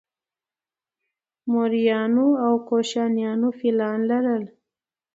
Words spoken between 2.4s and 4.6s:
او کوشانیانو فیلان لرل